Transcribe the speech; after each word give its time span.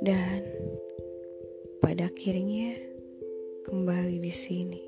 Dan 0.00 0.40
pada 1.84 2.08
akhirnya 2.08 2.72
kembali 3.68 4.16
di 4.16 4.32
sini. 4.32 4.80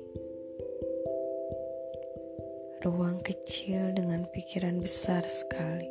Ruang 2.81 3.21
kecil 3.21 3.93
dengan 3.93 4.25
pikiran 4.33 4.81
besar 4.81 5.21
sekali. 5.21 5.85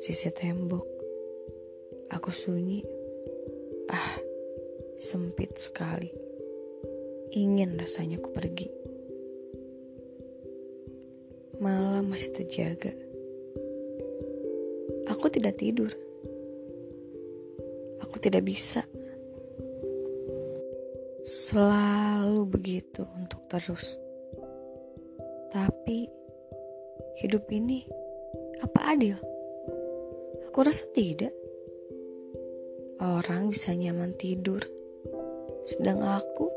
Sisi 0.00 0.32
tembok. 0.32 0.88
Aku 2.08 2.32
sunyi. 2.32 2.80
Ah, 3.92 4.16
sempit 4.96 5.60
sekali. 5.60 6.08
Ingin 7.36 7.76
rasanya 7.76 8.16
ku 8.16 8.32
pergi. 8.32 8.91
Malam 11.62 12.10
masih 12.10 12.34
terjaga. 12.34 12.90
Aku 15.06 15.30
tidak 15.30 15.62
tidur 15.62 15.94
aku 18.12 18.28
tidak 18.28 18.44
bisa. 18.44 18.84
Selalu 21.24 22.44
begitu 22.44 23.08
untuk 23.16 23.40
terus. 23.48 23.96
Tapi 25.48 26.04
hidup 27.24 27.48
ini 27.48 27.88
apa 28.60 28.92
adil? 28.92 29.16
Aku 30.44 30.60
rasa 30.60 30.84
tidak. 30.92 31.32
Orang 33.00 33.48
bisa 33.48 33.72
nyaman 33.72 34.12
tidur, 34.14 34.60
sedang 35.66 36.04
aku 36.04 36.52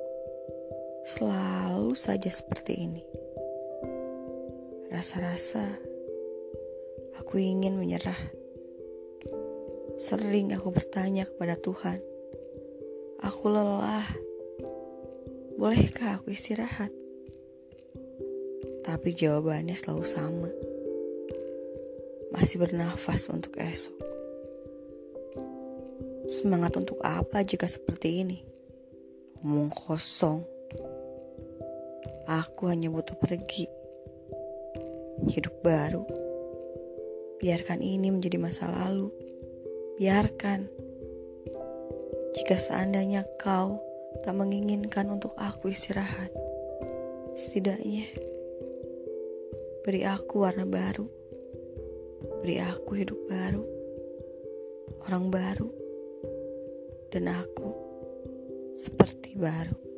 selalu 1.07 1.95
saja 1.95 2.27
seperti 2.27 2.85
ini. 2.85 3.01
Rasa-rasa 4.95 5.75
aku 7.19 7.35
ingin 7.35 7.75
menyerah. 7.75 8.15
Sering 9.99 10.55
aku 10.55 10.71
bertanya 10.71 11.27
kepada 11.27 11.59
Tuhan, 11.59 11.99
"Aku 13.19 13.51
lelah, 13.51 14.07
bolehkah 15.59 16.15
aku 16.15 16.31
istirahat?" 16.31 16.95
Tapi 18.87 19.11
jawabannya 19.11 19.75
selalu 19.75 20.05
sama, 20.07 20.47
masih 22.31 22.63
bernafas 22.63 23.27
untuk 23.27 23.59
esok. 23.59 23.99
Semangat 26.31 26.71
untuk 26.79 27.03
apa 27.03 27.43
jika 27.43 27.67
seperti 27.67 28.23
ini? 28.23 28.39
Omong 29.43 29.75
kosong. 29.75 30.39
Aku 32.31 32.71
hanya 32.71 32.87
butuh 32.87 33.19
pergi, 33.19 33.67
hidup 35.31 35.55
baru. 35.63 36.03
Biarkan 37.39 37.79
ini 37.79 38.11
menjadi 38.11 38.37
masa 38.39 38.67
lalu 38.67 39.11
biarkan. 39.95 40.67
Jika 42.35 42.59
seandainya 42.59 43.23
kau 43.39 43.79
tak 44.19 44.35
menginginkan 44.35 45.07
untuk 45.07 45.31
aku 45.39 45.71
istirahat, 45.71 46.35
setidaknya 47.35 48.03
beri 49.87 50.03
aku 50.03 50.43
warna 50.43 50.67
baru, 50.67 51.07
beri 52.43 52.59
aku 52.59 52.91
hidup 52.99 53.19
baru, 53.31 53.63
orang 55.07 55.31
baru, 55.31 55.69
dan 57.15 57.31
aku 57.31 57.69
seperti 58.75 59.39
baru. 59.39 59.94